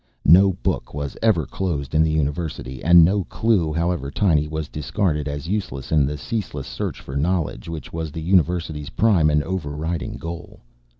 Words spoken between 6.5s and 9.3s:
search for knowledge which was the University's prime